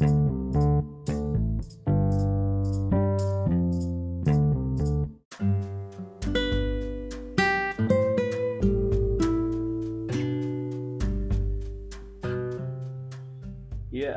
[0.00, 0.08] Ya,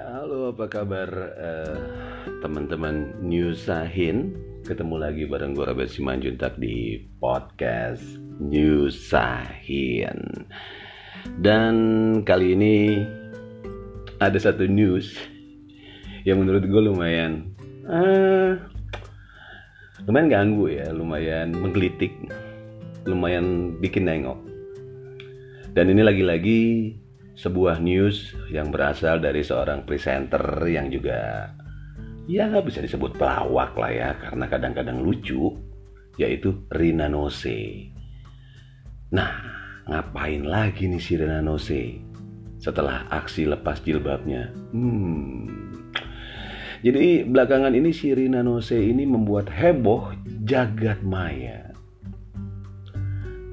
[0.07, 1.75] halo apa kabar eh,
[2.39, 8.07] teman-teman Nyusahin Ketemu lagi bareng gue Robert Simanjuntak di podcast
[8.39, 10.47] Nyusahin
[11.43, 11.75] Dan
[12.23, 13.03] kali ini
[14.23, 15.32] ada satu news
[16.23, 17.51] yang menurut gue lumayan
[17.87, 18.55] eh,
[20.03, 22.11] Lumayan ganggu ya, lumayan menggelitik
[23.07, 24.39] Lumayan bikin nengok
[25.71, 26.59] Dan ini lagi-lagi
[27.33, 31.49] sebuah news yang berasal dari seorang presenter yang juga
[32.29, 35.51] ya bisa disebut pelawak lah ya karena kadang-kadang lucu
[36.21, 37.89] yaitu Rina Nose.
[39.13, 39.33] Nah,
[39.89, 41.99] ngapain lagi nih si Rina Nose
[42.61, 44.53] setelah aksi lepas jilbabnya?
[44.71, 45.72] Hmm.
[46.83, 50.11] Jadi belakangan ini si Rina Nose ini membuat heboh
[50.43, 51.71] jagat maya.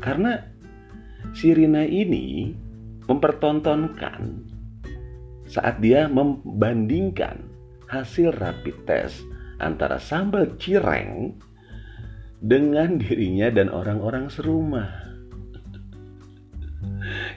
[0.02, 0.42] Karena
[1.30, 2.50] si Rina ini
[3.06, 4.50] mempertontonkan
[5.46, 7.38] saat dia membandingkan
[7.86, 9.22] hasil rapid test
[9.62, 11.38] antara sambal cireng
[12.42, 14.90] dengan dirinya dan orang-orang serumah.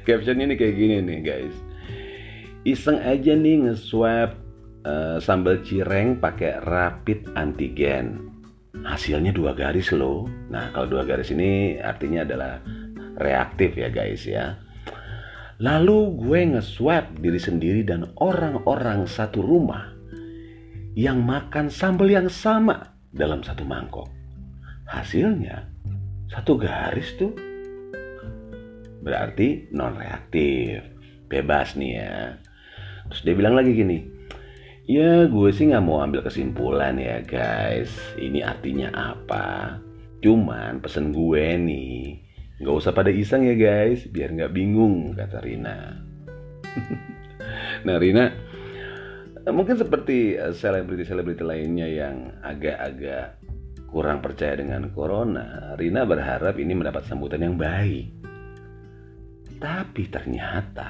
[0.10, 1.56] Caption ini kayak gini nih guys.
[2.66, 4.43] Iseng aja nih nge-swab
[4.84, 8.32] uh, sambal cireng pakai rapid antigen.
[8.84, 10.28] Hasilnya dua garis loh.
[10.52, 12.60] Nah kalau dua garis ini artinya adalah
[13.18, 14.60] reaktif ya guys ya.
[15.62, 19.94] Lalu gue nge-swab diri sendiri dan orang-orang satu rumah
[20.98, 24.10] yang makan sambal yang sama dalam satu mangkok.
[24.90, 25.64] Hasilnya
[26.28, 27.32] satu garis tuh.
[29.06, 30.84] Berarti non reaktif.
[31.30, 32.38] Bebas nih ya.
[33.10, 34.13] Terus dia bilang lagi gini.
[34.84, 37.92] Ya gue sih gak mau ambil kesimpulan ya guys.
[38.20, 39.80] Ini artinya apa.
[40.20, 42.24] Cuman pesen gue nih
[42.64, 46.00] Gak usah pada iseng ya guys, biar nggak bingung, kata Rina.
[47.86, 48.32] nah Rina,
[49.52, 53.44] mungkin seperti eh, selebriti-selebriti lainnya yang agak-agak
[53.92, 58.08] kurang percaya dengan corona, Rina berharap ini mendapat sambutan yang baik.
[59.60, 60.90] Tapi ternyata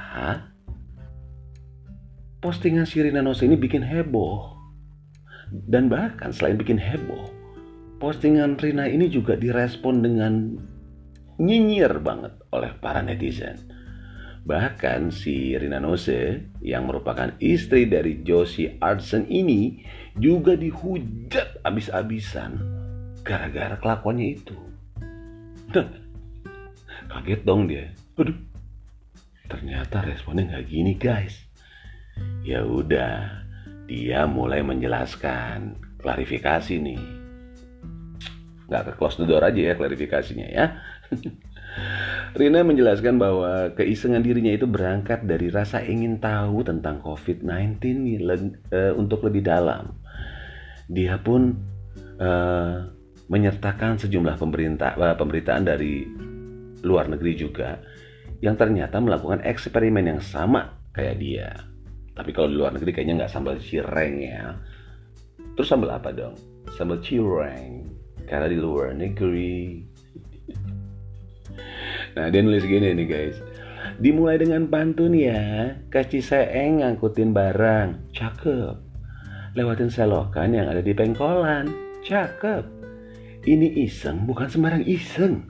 [2.43, 4.51] postingan si Rina Nose ini bikin heboh.
[5.47, 7.31] Dan bahkan selain bikin heboh,
[8.03, 10.59] postingan Rina ini juga direspon dengan
[11.39, 13.63] nyinyir banget oleh para netizen.
[14.43, 19.79] Bahkan si Rina Nose yang merupakan istri dari Josie Artson ini
[20.19, 22.59] juga dihujat abis-abisan
[23.23, 24.57] gara-gara kelakuannya itu.
[27.07, 27.87] Kaget dong dia.
[28.19, 28.35] Aduh,
[29.47, 31.52] ternyata responnya nggak gini guys.
[32.43, 33.43] Ya udah,
[33.87, 36.99] dia mulai menjelaskan klarifikasi nih.
[38.67, 40.75] Nggak ke close the door aja ya klarifikasinya ya.
[42.37, 47.79] Rina menjelaskan bahwa keisengan dirinya itu berangkat dari rasa ingin tahu tentang COVID-19
[48.73, 49.95] uh, untuk lebih dalam.
[50.89, 51.55] Dia pun
[52.19, 52.89] uh,
[53.29, 56.03] menyertakan sejumlah pemerintah uh, pemberitaan dari
[56.83, 57.79] luar negeri juga
[58.43, 61.72] yang ternyata melakukan eksperimen yang sama kayak dia.
[62.13, 64.53] Tapi kalau di luar negeri kayaknya nggak sambal cireng ya.
[65.57, 66.37] Terus sambal apa dong?
[66.77, 67.89] Sambal cireng.
[68.29, 69.81] Karena di luar negeri.
[72.13, 73.37] Nah dia nulis gini nih guys.
[73.97, 75.73] Dimulai dengan pantun ya.
[75.89, 78.13] Kasih seeng ngangkutin barang.
[78.13, 78.77] Cakep.
[79.53, 81.69] Lewatin selokan yang ada di pengkolan.
[82.05, 82.65] Cakep.
[83.43, 85.49] Ini iseng bukan sembarang iseng.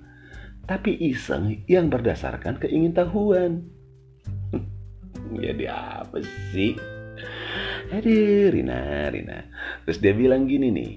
[0.64, 3.68] Tapi iseng yang berdasarkan keingintahuan
[5.40, 6.18] Jadi apa
[6.52, 6.76] sih?
[7.94, 9.38] Aduh Rina Rina
[9.86, 10.94] Terus dia bilang gini nih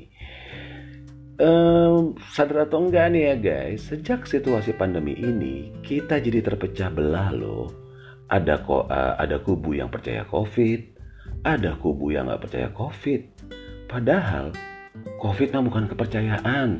[1.41, 7.31] um, sadar atau enggak nih ya guys, sejak situasi pandemi ini kita jadi terpecah belah
[7.33, 7.69] loh.
[8.27, 10.81] Ada kok uh, ada kubu yang percaya COVID,
[11.47, 13.21] ada kubu yang nggak percaya COVID.
[13.87, 14.51] Padahal
[15.23, 16.71] COVID mah bukan kepercayaan.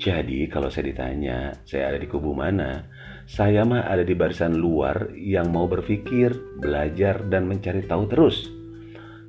[0.00, 2.88] Jadi kalau saya ditanya saya ada di kubu mana,
[3.32, 8.52] saya mah ada di barisan luar yang mau berpikir, belajar dan mencari tahu terus.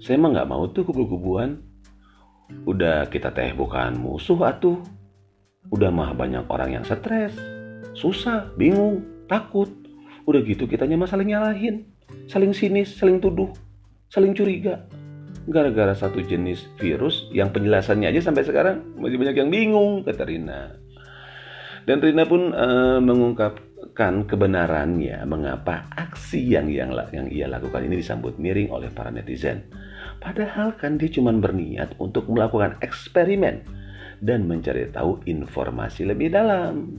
[0.03, 1.55] Saya mah nggak mau tuh kubu-kubuan
[2.63, 4.77] Udah kita teh bukan musuh atuh.
[5.71, 7.33] Udah mah banyak orang yang stres,
[7.95, 9.71] susah, bingung, takut.
[10.27, 11.87] Udah gitu kitanya mah saling nyalahin,
[12.27, 13.49] saling sinis, saling tuduh,
[14.11, 14.85] saling curiga.
[15.47, 20.77] Gara-gara satu jenis virus yang penjelasannya aja sampai sekarang masih banyak yang bingung, kata Rina.
[21.83, 22.99] Dan Rina pun uh,
[23.83, 29.67] mengungkapkan kebenarannya mengapa aksi yang yang yang ia lakukan ini disambut miring oleh para netizen.
[30.23, 33.59] Padahal kan dia cuma berniat untuk melakukan eksperimen
[34.23, 36.95] dan mencari tahu informasi lebih dalam.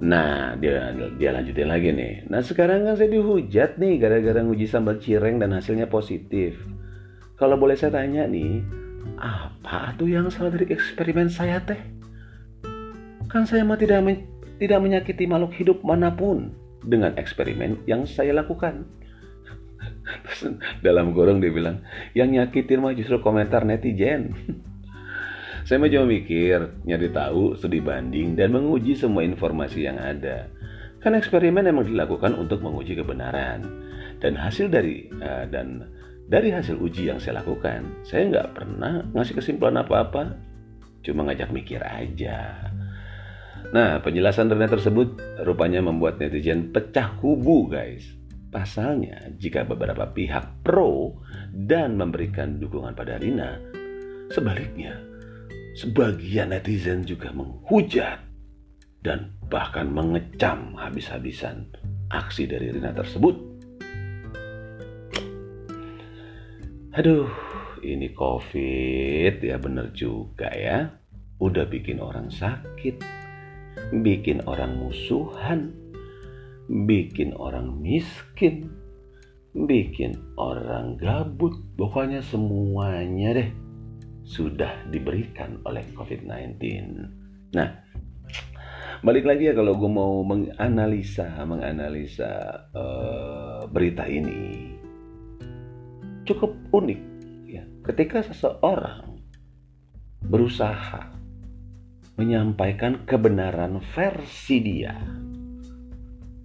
[0.00, 2.24] Nah, dia dia lanjutin lagi nih.
[2.32, 6.56] Nah, sekarang kan saya dihujat nih gara-gara nguji sambal cireng dan hasilnya positif.
[7.36, 8.64] Kalau boleh saya tanya nih,
[9.20, 11.76] apa tuh yang salah dari eksperimen saya teh?
[13.28, 14.00] Kan saya mah tidak
[14.60, 16.52] tidak menyakiti makhluk hidup mana pun
[16.84, 18.84] dengan eksperimen yang saya lakukan.
[20.86, 21.80] Dalam gorong dia bilang,
[22.12, 24.36] yang nyakitin mah justru komentar netizen.
[25.64, 30.48] Saya mah cuma mikir, nyari tahu, studi banding, dan menguji semua informasi yang ada.
[30.98, 33.64] Kan eksperimen memang dilakukan untuk menguji kebenaran.
[34.20, 35.84] Dan hasil dari uh, dan
[36.26, 40.34] dari hasil uji yang saya lakukan, saya nggak pernah ngasih kesimpulan apa-apa,
[41.06, 42.70] cuma ngajak mikir aja.
[43.70, 45.14] Nah, penjelasan Rina tersebut
[45.46, 48.02] rupanya membuat netizen pecah kubu, guys.
[48.50, 51.22] Pasalnya, jika beberapa pihak pro
[51.54, 53.62] dan memberikan dukungan pada Rina,
[54.26, 55.10] sebaliknya
[55.70, 58.18] Sebagian netizen juga menghujat
[59.06, 61.70] dan bahkan mengecam habis-habisan
[62.10, 63.38] aksi dari Rina tersebut.
[66.90, 67.30] Aduh,
[67.86, 70.90] ini COVID ya bener juga ya.
[71.38, 72.98] Udah bikin orang sakit,
[73.90, 75.74] bikin orang musuhan,
[76.86, 78.70] bikin orang miskin,
[79.54, 81.58] bikin orang gabut.
[81.74, 83.50] Pokoknya semuanya deh
[84.22, 86.62] sudah diberikan oleh COVID-19.
[87.50, 87.68] Nah,
[89.02, 92.30] balik lagi ya kalau gue mau menganalisa menganalisa
[92.76, 94.76] uh, berita ini
[96.28, 97.00] cukup unik
[97.48, 99.24] ya ketika seseorang
[100.28, 101.19] berusaha
[102.20, 104.92] menyampaikan kebenaran versi dia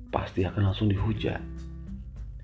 [0.08, 1.44] pasti akan langsung dihujat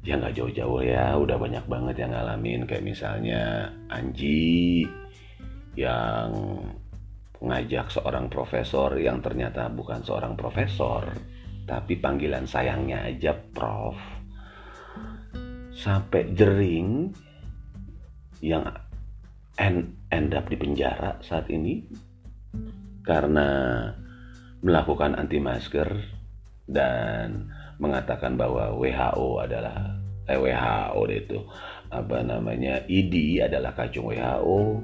[0.03, 4.83] ya nggak jauh-jauh ya udah banyak banget yang ngalamin kayak misalnya Anji
[5.79, 6.59] yang
[7.41, 11.09] mengajak seorang profesor yang ternyata bukan seorang profesor,
[11.65, 13.97] tapi panggilan sayangnya aja prof.
[15.73, 17.09] Sampai jering
[18.45, 18.69] yang
[19.57, 21.81] end, end up di penjara saat ini
[23.01, 23.47] karena
[24.61, 25.89] melakukan anti masker
[26.69, 27.49] dan
[27.81, 29.97] mengatakan bahwa WHO adalah
[30.29, 31.39] eh, WHO itu.
[31.91, 32.85] Apa namanya?
[32.87, 34.79] ID adalah kacung WHO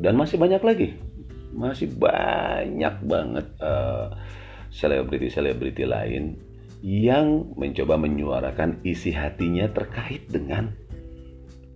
[0.00, 0.88] dan masih banyak lagi.
[1.56, 4.12] Masih banyak banget uh,
[4.74, 6.36] selebriti-selebriti lain
[6.84, 10.76] yang mencoba menyuarakan isi hatinya terkait dengan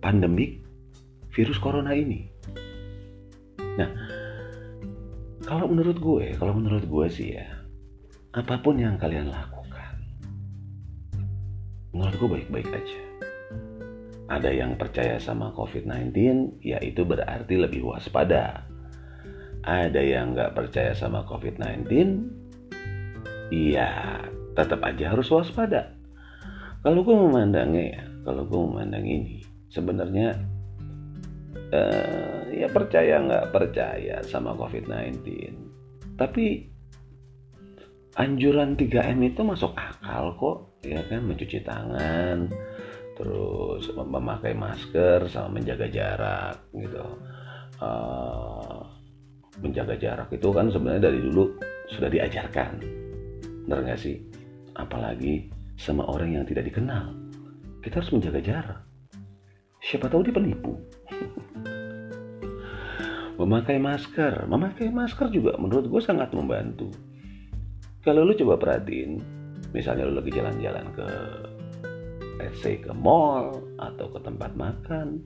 [0.03, 0.61] pandemik
[1.33, 2.29] virus corona ini.
[3.79, 3.89] Nah,
[5.51, 7.43] kalau menurut gue, kalau menurut gue sih ya,
[8.31, 9.99] apa pun yang kalian lakukan,
[11.91, 13.01] menurut gue baik-baik aja
[14.31, 16.15] ada yang percaya sama COVID-19,
[16.63, 18.63] ya itu berarti lebih waspada.
[19.67, 21.83] Ada yang nggak percaya sama COVID-19,
[23.51, 24.23] ya
[24.55, 25.91] tetap aja harus waspada.
[26.79, 30.39] Kalau gue memandangnya ya, kalau gue memandang ini, sebenarnya
[31.71, 35.23] uh, ya percaya nggak percaya sama COVID-19,
[36.19, 36.67] tapi
[38.19, 41.23] anjuran 3M itu masuk akal kok, ya kan?
[41.23, 42.51] Mencuci tangan,
[43.15, 47.05] terus memakai masker sama menjaga jarak gitu.
[47.81, 48.85] Uh,
[49.57, 51.55] menjaga jarak itu kan sebenarnya dari dulu
[51.89, 52.69] sudah diajarkan.
[53.67, 54.17] Benar nggak sih?
[54.77, 57.13] Apalagi sama orang yang tidak dikenal.
[57.81, 58.81] Kita harus menjaga jarak.
[59.81, 60.77] Siapa tahu dia penipu
[63.41, 66.93] memakai masker memakai masker juga menurut gue sangat membantu
[68.05, 69.21] kalau lu coba perhatiin
[69.73, 71.07] misalnya lu lagi jalan-jalan ke
[72.41, 75.21] let's say ke mall atau ke tempat makan,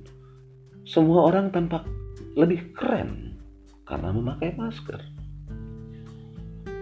[0.83, 1.87] semua orang tampak
[2.35, 3.39] lebih keren
[3.87, 4.99] karena memakai masker.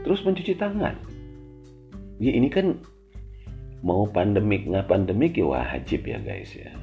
[0.03, 0.97] Terus mencuci tangan.
[2.17, 2.81] Ya ini kan
[3.85, 6.73] mau pandemik nggak pandemik ya wajib ya guys ya.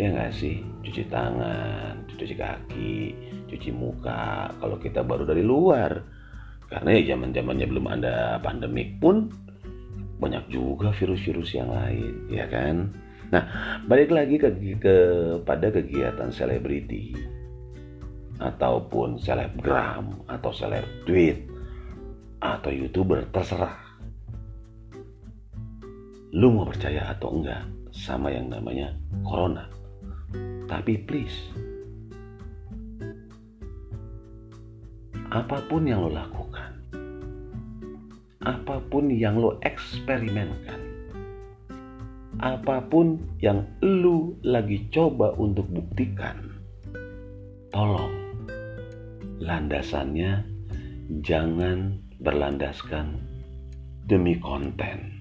[0.00, 3.12] Ya nggak sih, cuci tangan, cuci kaki,
[3.52, 4.48] cuci muka.
[4.56, 5.92] Kalau kita baru dari luar,
[6.72, 9.28] karena ya zaman zamannya belum ada pandemik pun
[10.16, 12.88] banyak juga virus-virus yang lain, ya kan?
[13.28, 13.44] Nah,
[13.84, 14.48] balik lagi ke,
[14.80, 14.96] ke
[15.44, 17.12] kegiatan selebriti
[18.40, 21.44] ataupun selebgram atau seleb tweet
[22.40, 23.76] atau youtuber terserah.
[26.32, 29.79] Lu mau percaya atau enggak sama yang namanya corona.
[30.70, 31.50] Tapi please
[35.30, 36.80] apa pun yang lo lakukan
[38.40, 40.80] apa pun yang lo eksperimenkan,
[42.40, 46.56] apa pun yang lu lagi coba untuk buktikan,
[47.68, 48.16] tolong
[49.44, 50.40] landasannya
[51.20, 53.20] jangan berlandaskan
[54.08, 55.19] demi konten